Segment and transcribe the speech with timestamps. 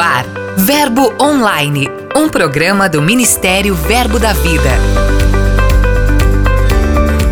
[0.00, 0.24] Ar,
[0.56, 4.70] Verbo Online, um programa do Ministério Verbo da Vida.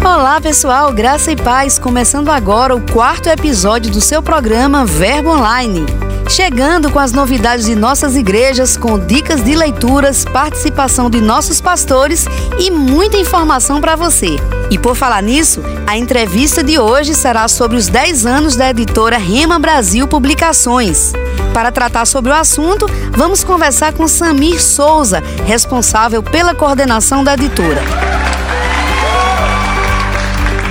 [0.05, 5.87] Olá pessoal, graça e paz, começando agora o quarto episódio do seu programa Verbo Online.
[6.29, 12.27] Chegando com as novidades de nossas igrejas, com dicas de leituras, participação de nossos pastores
[12.59, 14.37] e muita informação para você.
[14.71, 19.17] E por falar nisso, a entrevista de hoje será sobre os 10 anos da editora
[19.17, 21.15] Rema Brasil Publicações.
[21.55, 27.81] Para tratar sobre o assunto, vamos conversar com Samir Souza, responsável pela coordenação da editora.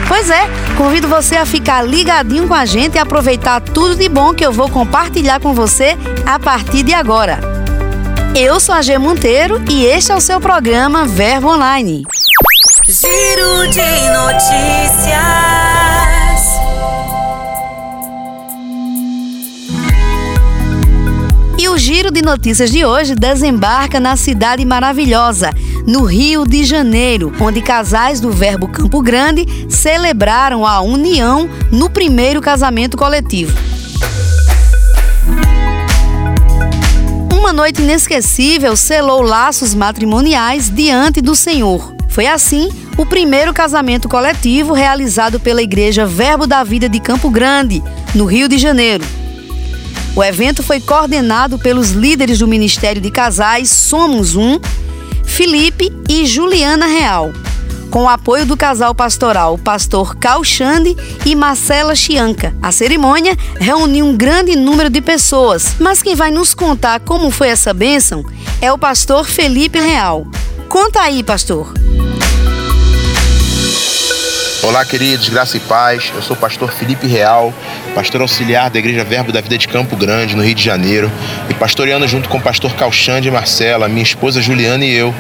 [0.08, 4.32] Pois é, convido você a ficar ligadinho com a gente e aproveitar tudo de bom
[4.32, 7.40] que eu vou compartilhar com você a partir de agora.
[8.36, 12.04] Eu sou a G Monteiro e este é o seu programa Verbo Online.
[12.86, 15.18] Giro de notícias.
[21.58, 25.50] E o giro de notícias de hoje desembarca na cidade maravilhosa,
[25.88, 32.42] no Rio de Janeiro, onde casais do Verbo Campo Grande celebraram a união no primeiro
[32.42, 33.58] casamento coletivo.
[37.32, 41.96] Uma noite inesquecível selou laços matrimoniais diante do Senhor.
[42.10, 47.82] Foi assim o primeiro casamento coletivo realizado pela Igreja Verbo da Vida de Campo Grande,
[48.14, 49.06] no Rio de Janeiro.
[50.14, 54.60] O evento foi coordenado pelos líderes do Ministério de Casais Somos Um,
[55.28, 57.32] Felipe e Juliana Real,
[57.92, 62.56] com o apoio do casal pastoral Pastor Calxande e Marcela Chianca.
[62.62, 67.50] A cerimônia reuniu um grande número de pessoas, mas quem vai nos contar como foi
[67.50, 68.26] essa bênção
[68.60, 70.26] é o pastor Felipe Real.
[70.68, 71.72] Conta aí, pastor.
[74.64, 76.12] Olá, queridos, graça e paz.
[76.14, 77.54] Eu sou o pastor Felipe Real,
[77.94, 81.12] pastor auxiliar da Igreja Verbo da Vida de Campo Grande, no Rio de Janeiro,
[81.48, 85.14] e pastoreando junto com o pastor Calxande e Marcela, minha esposa Juliana e eu,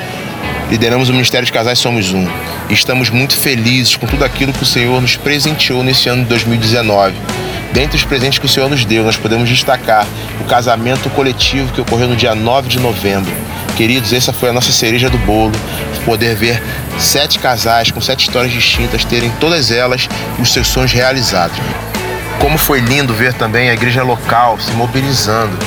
[0.72, 2.28] lideramos o Ministério de Casais Somos Um.
[2.70, 6.30] E estamos muito felizes com tudo aquilo que o Senhor nos presenteou nesse ano de
[6.30, 7.16] 2019.
[7.74, 10.08] Dentre os presentes que o Senhor nos deu, nós podemos destacar
[10.42, 13.31] o casamento coletivo que ocorreu no dia 9 de novembro.
[13.76, 15.53] Queridos, essa foi a nossa cereja do bolo,
[16.07, 16.63] poder ver
[16.97, 20.07] sete casais com sete histórias distintas terem todas elas
[20.40, 21.57] os seus sonhos realizados.
[22.40, 25.57] Como foi lindo ver também a igreja local se mobilizando,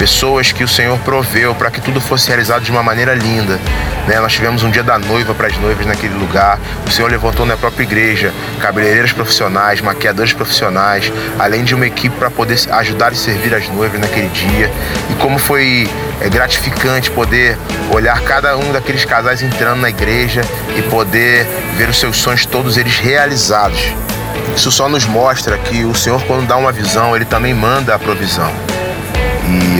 [0.00, 3.60] pessoas que o Senhor proveu para que tudo fosse realizado de uma maneira linda.
[4.08, 4.18] Né?
[4.18, 6.58] Nós tivemos um dia da noiva para as noivas naquele lugar.
[6.86, 12.30] O Senhor levantou na própria igreja cabeleireiros profissionais, maquiadores profissionais, além de uma equipe para
[12.30, 14.72] poder ajudar e servir as noivas naquele dia.
[15.10, 15.86] E como foi
[16.18, 17.58] é gratificante poder
[17.92, 20.40] olhar cada um daqueles casais entrando na igreja
[20.78, 21.46] e poder
[21.76, 23.92] ver os seus sonhos todos eles realizados.
[24.56, 27.98] Isso só nos mostra que o Senhor, quando dá uma visão, ele também manda a
[27.98, 28.50] provisão.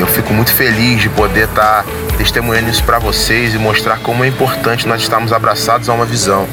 [0.00, 1.84] Eu fico muito feliz de poder estar
[2.16, 6.48] testemunhando isso para vocês e mostrar como é importante nós estarmos abraçados a uma visão.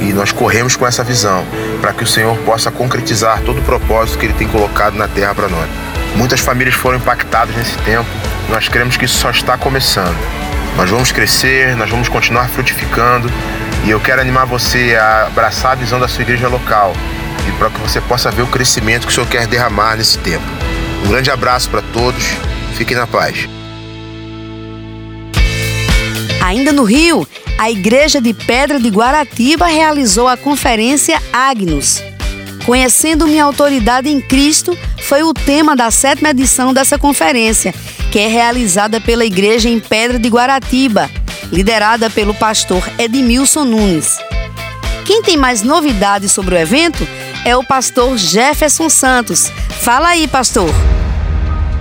[0.00, 1.44] E nós corremos com essa visão
[1.80, 5.34] para que o Senhor possa concretizar todo o propósito que Ele tem colocado na terra
[5.34, 5.68] para nós.
[6.14, 8.08] Muitas famílias foram impactadas nesse tempo.
[8.48, 10.16] Nós cremos que isso só está começando.
[10.76, 13.28] Nós vamos crescer, nós vamos continuar frutificando
[13.82, 16.92] e eu quero animar você a abraçar a visão da sua igreja local
[17.48, 20.44] e para que você possa ver o crescimento que o Senhor quer derramar nesse tempo.
[21.04, 22.36] Um grande abraço para todos,
[22.72, 23.48] fiquem na paz.
[26.44, 27.26] Ainda no Rio,
[27.58, 32.02] a Igreja de Pedra de Guaratiba realizou a conferência Agnus.
[32.66, 37.74] Conhecendo minha autoridade em Cristo foi o tema da sétima edição dessa conferência,
[38.10, 41.10] que é realizada pela Igreja em Pedra de Guaratiba,
[41.52, 44.18] liderada pelo pastor Edmilson Nunes.
[45.04, 47.06] Quem tem mais novidades sobre o evento
[47.44, 49.50] é o pastor Jefferson Santos.
[49.80, 50.70] Fala aí, pastor.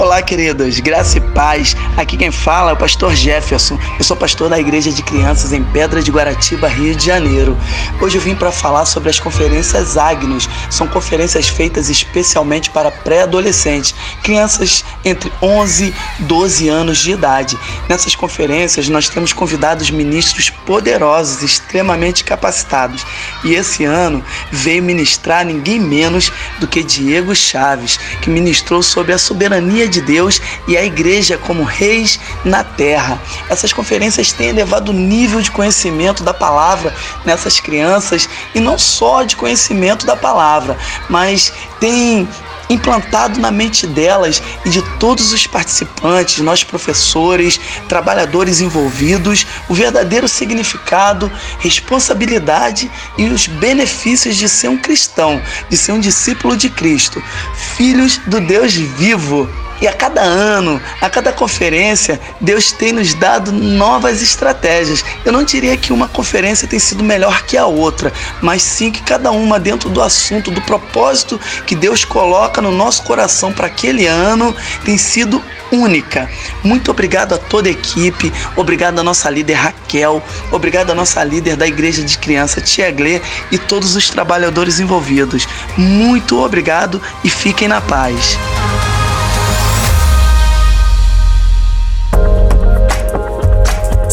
[0.02, 1.78] Olá, queridos, graça e paz.
[1.96, 3.78] Aqui quem fala é o pastor Jefferson.
[4.00, 7.56] Eu sou pastor da Igreja de Crianças em Pedra de Guaratiba, Rio de Janeiro.
[8.02, 10.50] Hoje eu vim para falar sobre as conferências Agnus.
[10.72, 17.56] São conferências feitas especialmente para pré-adolescentes, crianças entre 11 e 12 anos de idade.
[17.88, 23.06] Nessas conferências nós temos convidados ministros poderosos, extremamente capacitados.
[23.44, 29.20] E esse ano veio ministrar ninguém menos do que Diego Chaves, que ministrou sobre a
[29.20, 33.22] soberania de Deus e a igreja como reis na terra.
[33.50, 36.96] Essas conferências têm elevado o nível de conhecimento da palavra
[37.26, 40.78] nessas crianças e não só de conhecimento da palavra,
[41.10, 42.28] mas tem
[42.74, 50.28] implantado na mente delas e de todos os participantes, nós professores, trabalhadores envolvidos, o verdadeiro
[50.28, 57.22] significado, responsabilidade e os benefícios de ser um cristão, de ser um discípulo de Cristo,
[57.76, 59.50] filhos do Deus vivo.
[59.82, 65.04] E a cada ano, a cada conferência, Deus tem nos dado novas estratégias.
[65.26, 69.02] Eu não diria que uma conferência tem sido melhor que a outra, mas sim que
[69.02, 74.06] cada uma dentro do assunto, do propósito que Deus coloca no nosso coração para aquele
[74.06, 74.56] ano,
[74.86, 75.42] tem sido
[75.72, 76.30] única.
[76.64, 81.56] Muito obrigado a toda a equipe, obrigado à nossa líder Raquel, obrigado à nossa líder
[81.56, 85.48] da Igreja de Criança, Tia Glê, e todos os trabalhadores envolvidos.
[85.76, 88.38] Muito obrigado e fiquem na paz.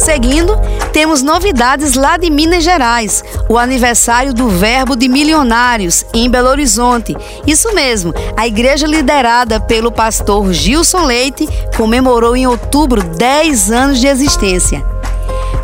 [0.08, 0.58] Seguindo,
[0.90, 7.14] temos novidades lá de Minas Gerais, o aniversário do Verbo de Milionários, em Belo Horizonte.
[7.46, 11.46] Isso mesmo, a igreja liderada pelo pastor Gilson Leite
[11.76, 14.82] comemorou em outubro 10 anos de existência.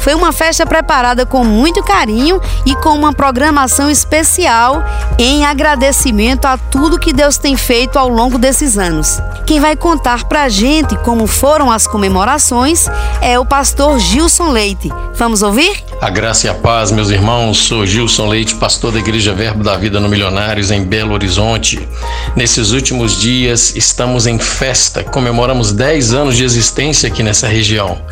[0.05, 4.85] Foi uma festa preparada com muito carinho e com uma programação especial
[5.19, 9.19] em agradecimento a tudo que Deus tem feito ao longo desses anos.
[9.47, 12.85] Quem vai contar pra gente como foram as comemorações
[13.23, 14.93] é o pastor Gilson Leite.
[15.15, 15.83] Vamos ouvir?
[16.05, 17.57] A graça e a paz, meus irmãos.
[17.57, 21.89] Sou Gilson Leite, pastor da Igreja Verbo da Vida no Milionários, em Belo Horizonte.
[22.37, 28.03] Nesses últimos dias, estamos em festa, comemoramos 10 anos de existência aqui nessa região.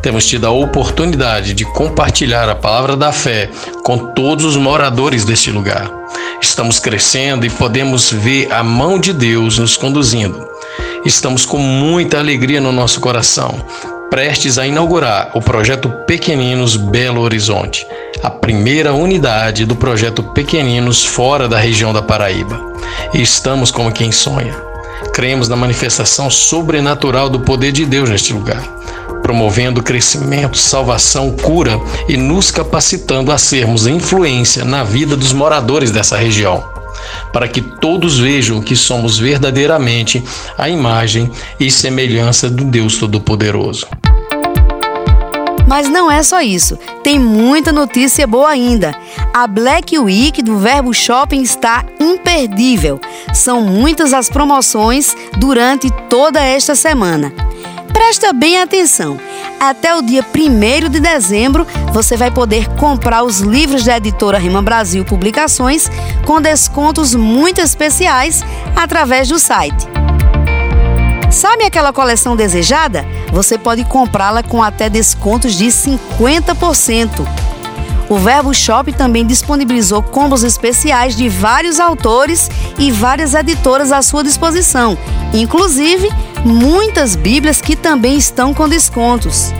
[0.00, 3.50] Temos tido a oportunidade de compartilhar a palavra da fé
[3.84, 5.92] com todos os moradores deste lugar.
[6.40, 10.48] Estamos crescendo e podemos ver a mão de Deus nos conduzindo.
[11.04, 13.62] Estamos com muita alegria no nosso coração,
[14.12, 17.86] prestes a inaugurar o projeto Pequeninos Belo Horizonte,
[18.22, 22.60] a primeira unidade do projeto Pequeninos fora da região da Paraíba.
[23.14, 24.54] E estamos como quem sonha.
[25.14, 28.62] Cremos na manifestação sobrenatural do poder de Deus neste lugar,
[29.22, 36.18] promovendo crescimento, salvação, cura e nos capacitando a sermos influência na vida dos moradores dessa
[36.18, 36.62] região
[37.32, 40.22] para que todos vejam que somos verdadeiramente
[40.56, 43.86] a imagem e semelhança do Deus Todo-Poderoso.
[45.66, 48.94] Mas não é só isso, tem muita notícia boa ainda.
[49.32, 53.00] A Black Week do Verbo Shopping está imperdível.
[53.32, 57.32] São muitas as promoções durante toda esta semana.
[57.92, 59.18] Presta bem atenção.
[59.60, 64.60] Até o dia 1 de dezembro, você vai poder comprar os livros da editora Rima
[64.60, 65.88] Brasil Publicações
[66.26, 68.42] com descontos muito especiais
[68.74, 69.91] através do site.
[71.32, 73.06] Sabe aquela coleção desejada?
[73.32, 77.26] Você pode comprá-la com até descontos de 50%.
[78.10, 84.22] O Verbo Shop também disponibilizou combos especiais de vários autores e várias editoras à sua
[84.22, 84.98] disposição,
[85.32, 86.10] inclusive
[86.44, 89.54] muitas Bíblias que também estão com descontos.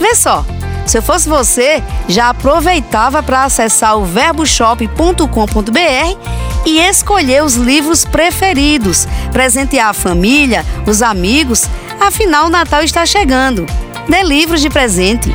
[0.00, 0.46] Vê só,
[0.86, 9.06] se eu fosse você, já aproveitava para acessar o verboshop.com.br e escolher os livros preferidos,
[9.32, 11.66] presentear a família, os amigos,
[12.00, 13.64] afinal o Natal está chegando.
[14.08, 15.32] Dê livros de presente.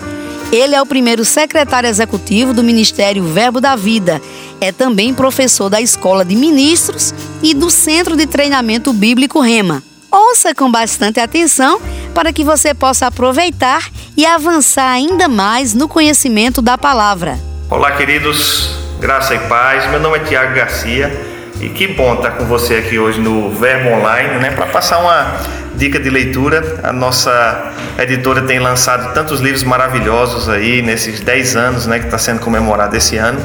[0.52, 4.20] Ele é o primeiro secretário executivo do Ministério Verbo da Vida.
[4.60, 9.82] É também professor da Escola de Ministros e do Centro de Treinamento Bíblico Rema.
[10.12, 11.80] Ouça com bastante atenção
[12.12, 17.38] para que você possa aproveitar e avançar ainda mais no conhecimento da palavra.
[17.70, 18.68] Olá, queridos,
[19.00, 19.90] graça e paz.
[19.90, 21.33] Meu nome é Tiago Garcia
[21.64, 25.34] E que bom estar com você aqui hoje no Verbo Online, né, para passar uma
[25.74, 26.80] dica de leitura.
[26.82, 32.18] A nossa editora tem lançado tantos livros maravilhosos aí nesses 10 anos, né, que está
[32.18, 33.40] sendo comemorado esse ano.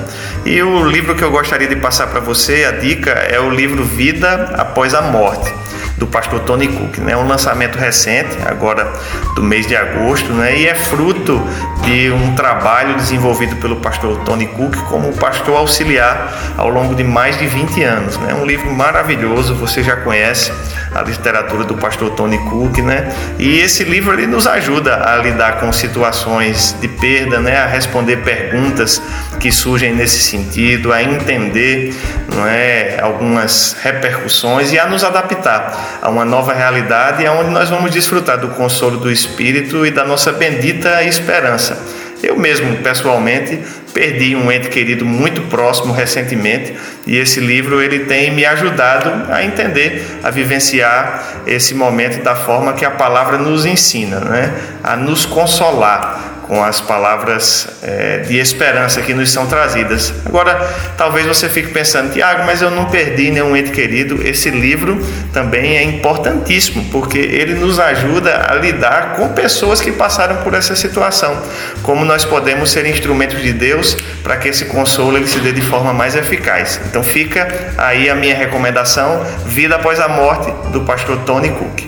[0.45, 3.85] E o livro que eu gostaria de passar para você, a dica, é o livro
[3.85, 5.53] Vida Após a Morte
[5.99, 6.97] do pastor Tony Cook.
[6.99, 7.15] Né?
[7.15, 8.91] um lançamento recente, agora
[9.35, 10.57] do mês de agosto, né?
[10.57, 11.39] e é fruto
[11.83, 17.37] de um trabalho desenvolvido pelo pastor Tony Cook como pastor auxiliar ao longo de mais
[17.37, 18.17] de 20 anos.
[18.17, 18.33] Né?
[18.33, 20.51] um livro maravilhoso, você já conhece
[20.93, 23.13] a literatura do pastor Tony Cook, né?
[23.37, 27.57] E esse livro ele nos ajuda a lidar com situações de perda, né?
[27.57, 29.01] A responder perguntas
[29.39, 31.95] que surgem nesse sentido, a entender,
[32.33, 37.91] não é, algumas repercussões e a nos adaptar a uma nova realidade, onde nós vamos
[37.91, 41.98] desfrutar do consolo do Espírito e da nossa bendita esperança.
[42.21, 43.59] Eu mesmo, pessoalmente,
[43.93, 46.73] perdi um ente querido muito próximo recentemente
[47.07, 52.73] e esse livro ele tem me ajudado a entender, a vivenciar esse momento da forma
[52.73, 54.53] que a palavra nos ensina, né?
[54.83, 60.11] a nos consolar com as palavras é, de esperança que nos são trazidas.
[60.25, 60.55] Agora,
[60.97, 64.27] talvez você fique pensando, Tiago, mas eu não perdi nenhum ente querido.
[64.27, 64.99] Esse livro
[65.31, 70.75] também é importantíssimo, porque ele nos ajuda a lidar com pessoas que passaram por essa
[70.75, 71.39] situação.
[71.83, 75.61] Como nós podemos ser instrumentos de Deus para que esse consolo ele se dê de
[75.61, 76.81] forma mais eficaz.
[76.89, 81.83] Então fica aí a minha recomendação, Vida após a morte, do pastor Tony Cook.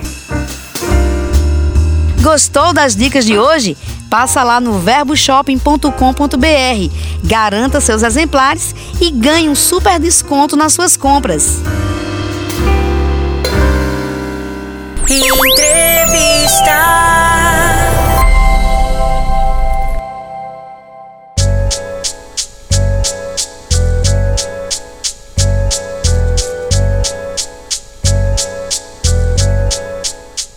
[2.21, 3.75] Gostou das dicas de hoje?
[4.11, 11.61] Passa lá no verboshopping.com.br, garanta seus exemplares e ganhe um super desconto nas suas compras.
[15.07, 16.71] Entrevista.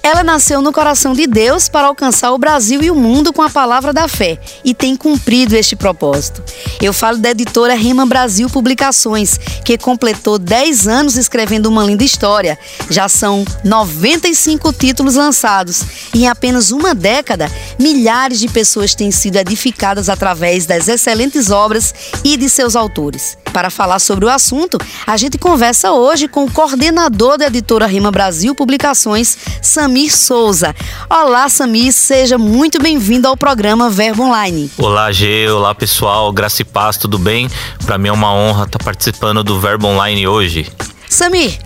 [0.05, 3.49] Ela nasceu no coração de Deus para alcançar o Brasil e o mundo com a
[3.49, 6.45] palavra da fé e tem cumprido este propósito.
[6.83, 12.59] Eu falo da editora Rima Brasil Publicações, que completou 10 anos escrevendo uma linda história.
[12.91, 15.83] Já são 95 títulos lançados
[16.13, 21.95] e em apenas uma década, milhares de pessoas têm sido edificadas através das excelentes obras
[22.23, 23.39] e de seus autores.
[23.55, 28.11] Para falar sobre o assunto, a gente conversa hoje com o coordenador da editora Rima
[28.11, 30.75] Brasil Publicações, Samir Samir Souza.
[31.09, 34.69] Olá, Samir, seja muito bem-vindo ao programa Verbo Online.
[34.77, 37.49] Olá, Gê, olá pessoal, graça e paz, tudo bem?
[37.87, 40.67] Para mim é uma honra estar participando do Verbo Online hoje.
[41.09, 41.57] Samir,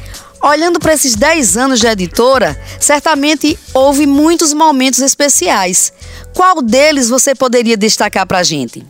[0.43, 5.93] Olhando para esses 10 anos de editora, certamente houve muitos momentos especiais.
[6.33, 8.87] Qual deles você poderia destacar para a gente?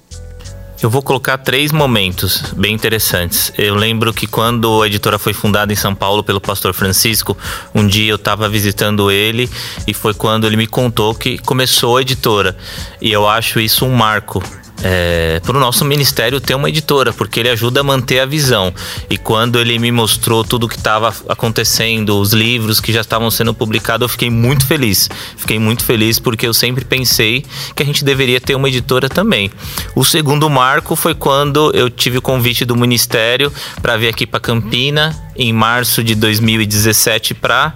[0.81, 3.53] Eu vou colocar três momentos bem interessantes.
[3.59, 7.37] Eu lembro que quando a editora foi fundada em São Paulo pelo pastor Francisco,
[7.75, 9.51] um dia eu estava visitando ele
[9.89, 12.57] e foi quando ele me contou que começou a editora.
[13.01, 14.41] E eu acho isso um marco
[14.83, 18.73] é, para o nosso ministério ter uma editora, porque ele ajuda a manter a visão.
[19.09, 23.31] E quando ele me mostrou tudo o que estava acontecendo, os livros que já estavam
[23.31, 25.09] sendo publicados, eu fiquei muito feliz.
[25.37, 27.45] Fiquei muito feliz porque eu sempre pensei
[27.75, 29.51] que a gente deveria ter uma editora também.
[29.95, 34.41] O segundo marco foi quando eu tive o convite do ministério para vir aqui para
[34.41, 37.73] Campina em março de 2017 para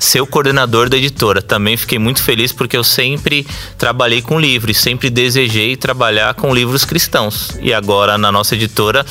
[0.00, 1.42] ser o coordenador da editora.
[1.42, 6.84] Também fiquei muito feliz porque eu sempre trabalhei com livros, sempre desejei trabalhar com livros
[6.84, 7.50] cristãos.
[7.60, 9.04] E agora na nossa editora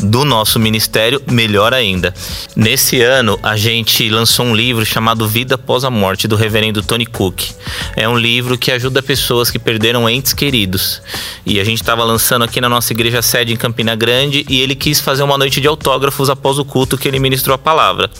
[0.00, 2.14] do nosso ministério, melhor ainda.
[2.54, 7.06] Nesse ano a gente lançou um livro chamado Vida após a Morte do reverendo Tony
[7.06, 7.42] Cook.
[7.96, 11.02] É um livro que ajuda pessoas que perderam entes queridos.
[11.44, 14.74] E a gente estava lançando aqui na nossa igreja sede em Campina Grande e ele
[14.74, 18.10] quis fazer uma noite de autógrafos após o culto que ele ministrou a palavra.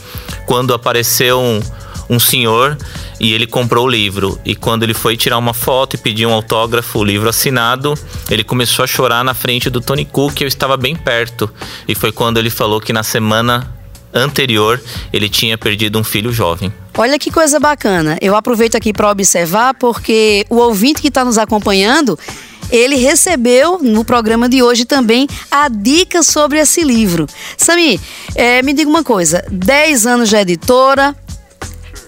[0.45, 1.61] Quando apareceu um
[2.09, 2.77] um senhor
[3.19, 4.39] e ele comprou o livro.
[4.45, 7.93] E quando ele foi tirar uma foto e pedir um autógrafo, o livro assinado,
[8.29, 11.49] ele começou a chorar na frente do Tony Cook, eu estava bem perto.
[11.87, 13.73] E foi quando ele falou que na semana
[14.13, 14.81] anterior
[15.11, 16.71] ele tinha perdido um filho jovem.
[16.97, 18.17] Olha que coisa bacana.
[18.21, 22.17] Eu aproveito aqui para observar porque o ouvinte que está nos acompanhando
[22.71, 27.27] ele recebeu no programa de hoje também a dica sobre esse livro.
[27.57, 27.99] Sami,
[28.35, 31.15] é, me diga uma coisa: 10 anos de editora,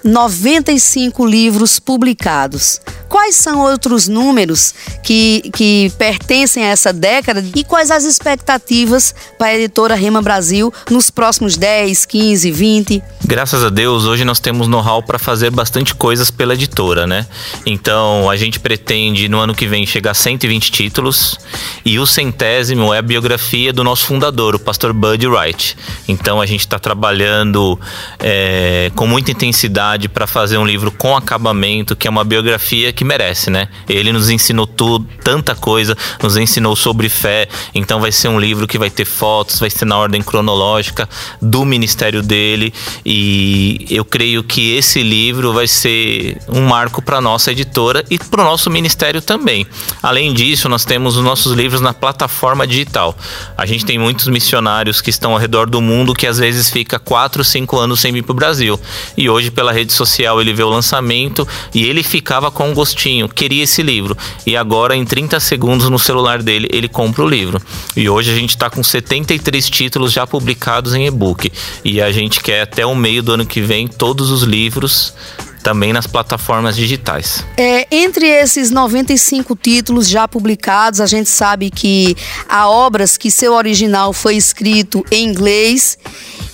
[0.04, 2.82] 95 livros publicados.
[3.10, 9.48] Quais são outros números que, que pertencem a essa década e quais as expectativas para
[9.48, 13.04] a editora Rema Brasil nos próximos 10, 15, 20?
[13.26, 17.26] Graças a Deus, hoje nós temos know-how para fazer bastante coisas pela editora, né?
[17.66, 21.40] Então, a gente pretende no ano que vem chegar a 120 títulos
[21.84, 25.76] e o centésimo é a biografia do nosso fundador, o pastor Bud Wright.
[26.08, 27.80] Então, a gente está trabalhando
[28.20, 33.06] é, com muita intensidade para fazer um livro com acabamento, que é uma biografia que
[33.06, 33.70] merece, né?
[33.88, 37.48] Ele nos ensinou tudo, tanta coisa, nos ensinou sobre fé.
[37.74, 41.08] Então vai ser um livro que vai ter fotos, vai ser na ordem cronológica
[41.42, 42.74] do ministério dele
[43.06, 48.42] e eu creio que esse livro vai ser um marco para nossa editora e para
[48.42, 49.66] o nosso ministério também.
[50.04, 53.18] Além disso, nós temos os nossos livros na plataforma digital.
[53.58, 57.00] A gente tem muitos missionários que estão ao redor do mundo que às vezes fica
[57.00, 58.78] 4, 5 anos sem vir para o Brasil.
[59.16, 63.64] E hoje pela rede social ele vê o lançamento e ele ficava com um queria
[63.64, 64.18] esse livro.
[64.46, 67.62] E agora, em 30 segundos no celular dele, ele compra o livro.
[67.96, 71.52] E hoje a gente está com 73 títulos já publicados em e-book.
[71.84, 75.14] E a gente quer até o meio do ano que vem todos os livros
[75.62, 77.44] também nas plataformas digitais.
[77.58, 82.16] É, entre esses 95 títulos já publicados, a gente sabe que
[82.48, 85.98] há obras que seu original foi escrito em inglês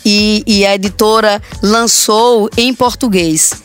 [0.04, 3.63] e, e a editora lançou em português.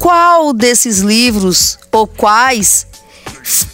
[0.00, 2.86] Qual desses livros ou quais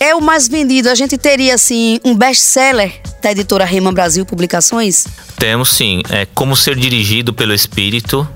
[0.00, 0.90] é o mais vendido?
[0.90, 5.06] A gente teria assim um best-seller da editora Rema Brasil Publicações?
[5.38, 6.02] Temos sim.
[6.10, 8.28] É Como Ser Dirigido pelo Espírito,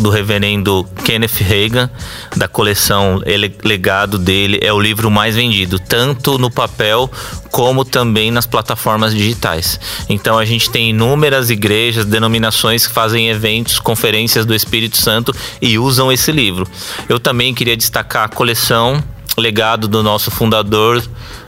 [0.00, 1.90] do reverendo Kenneth Reagan,
[2.34, 3.20] da coleção
[3.62, 7.10] Legado dele, é o livro mais vendido, tanto no papel
[7.50, 9.78] como também nas plataformas digitais.
[10.08, 15.78] Então a gente tem inúmeras igrejas, denominações que fazem eventos, conferências do Espírito Santo e
[15.78, 16.66] usam esse livro.
[17.08, 19.02] Eu também queria destacar a coleção
[19.36, 21.02] legado do nosso fundador,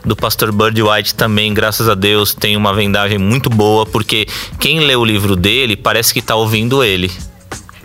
[0.05, 4.27] do pastor Bird White também, graças a Deus, tem uma vendagem muito boa, porque
[4.59, 7.11] quem lê o livro dele parece que está ouvindo ele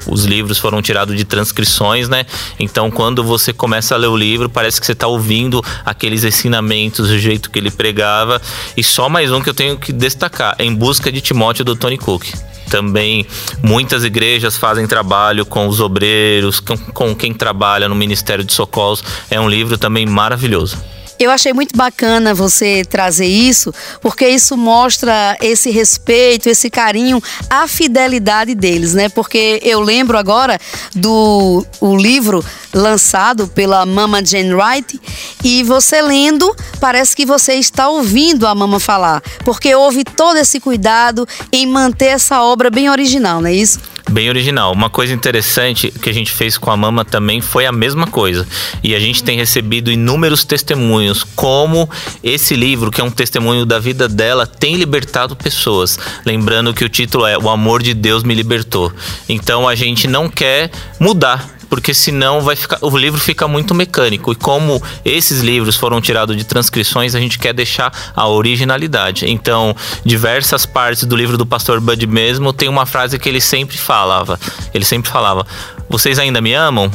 [0.09, 2.25] os livros foram tirados de transcrições, né?
[2.59, 7.09] Então, quando você começa a ler o livro, parece que você está ouvindo aqueles ensinamentos
[7.09, 8.41] do jeito que ele pregava.
[8.77, 11.99] E só mais um que eu tenho que destacar: Em Busca de Timóteo, do Tony
[11.99, 12.27] Cook
[12.69, 13.27] também
[13.63, 19.03] muitas igrejas fazem trabalho com os obreiros, com, com, quem trabalha no Ministério de Socorros.
[19.31, 20.77] É um livro também maravilhoso.
[21.19, 27.67] Eu achei muito bacana você trazer isso, porque isso mostra esse respeito, esse carinho, a
[27.67, 29.09] fidelidade deles, né?
[29.09, 30.61] Porque eu lembro agora
[30.95, 35.01] do o livro lançado pela Mama Jane Wright
[35.43, 40.61] e você lendo, parece que você está ouvindo a Mama falar, porque houve todo esse
[40.61, 43.81] cuidado em manter essa obra bem original, não é isso?
[44.09, 44.73] Bem original.
[44.73, 48.47] Uma coisa interessante que a gente fez com a Mama também foi a mesma coisa.
[48.83, 51.89] E a gente tem recebido inúmeros testemunhos como
[52.23, 55.99] esse livro, que é um testemunho da vida dela, tem libertado pessoas.
[56.25, 58.93] Lembrando que o título é O Amor de Deus me libertou.
[59.29, 64.33] Então a gente não quer mudar porque senão vai ficar, o livro fica muito mecânico.
[64.33, 69.29] E como esses livros foram tirados de transcrições, a gente quer deixar a originalidade.
[69.29, 73.77] Então, diversas partes do livro do pastor Bud mesmo tem uma frase que ele sempre
[73.77, 74.39] falava.
[74.73, 75.47] Ele sempre falava:
[75.89, 76.91] "Vocês ainda me amam?"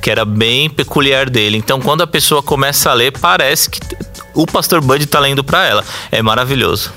[0.00, 1.56] Que era bem peculiar dele.
[1.56, 3.80] Então, quando a pessoa começa a ler, parece que
[4.34, 5.84] o pastor Bud está lendo para ela.
[6.12, 6.92] É maravilhoso.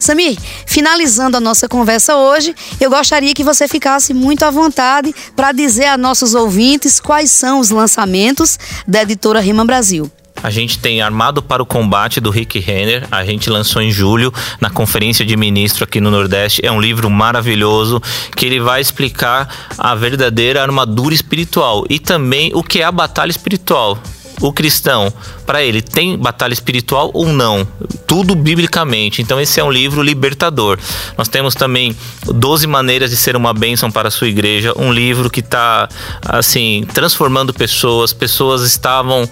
[0.00, 5.52] Samir, finalizando a nossa conversa hoje, eu gostaria que você ficasse muito à vontade para
[5.52, 8.58] dizer a nossos ouvintes quais são os lançamentos
[8.88, 10.10] da editora Rima Brasil.
[10.42, 13.06] A gente tem Armado para o Combate do Rick Renner.
[13.10, 16.64] A gente lançou em julho na conferência de ministro aqui no Nordeste.
[16.64, 18.00] É um livro maravilhoso
[18.34, 23.30] que ele vai explicar a verdadeira armadura espiritual e também o que é a batalha
[23.30, 23.98] espiritual
[24.40, 25.12] o cristão,
[25.46, 27.66] para ele, tem batalha espiritual ou não?
[28.06, 29.20] Tudo biblicamente.
[29.22, 30.78] Então, esse é um livro libertador.
[31.16, 35.28] Nós temos também 12 maneiras de ser uma bênção para a sua igreja, um livro
[35.30, 35.88] que está,
[36.22, 38.12] assim, transformando pessoas.
[38.12, 39.28] Pessoas estavam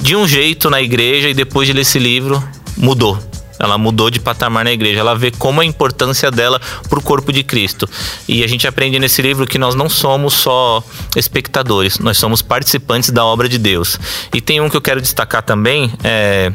[0.00, 2.42] de um jeito na igreja e depois de ler esse livro,
[2.76, 3.18] mudou
[3.60, 5.00] ela mudou de patamar na igreja.
[5.00, 7.88] Ela vê como a importância dela para o corpo de Cristo.
[8.26, 10.82] E a gente aprende nesse livro que nós não somos só
[11.14, 13.98] espectadores, nós somos participantes da obra de Deus.
[14.34, 16.50] E tem um que eu quero destacar também, é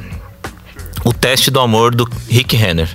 [1.06, 2.90] o teste do amor do Rick Renner.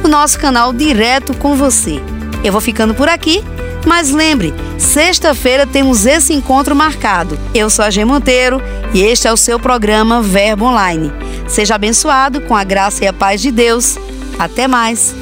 [0.04, 2.02] O nosso canal direto com você.
[2.44, 3.44] Eu vou ficando por aqui,
[3.86, 7.40] mas lembre, sexta-feira temos esse encontro marcado.
[7.54, 8.62] Eu sou a G Monteiro
[8.94, 11.12] e este é o seu programa Verbo Online.
[11.48, 13.98] Seja abençoado com a graça e a paz de Deus.
[14.40, 15.16] Até mais.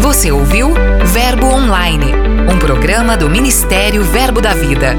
[0.00, 0.72] Você ouviu
[1.06, 2.12] Verbo Online,
[2.52, 4.96] um programa do Ministério Verbo da Vida.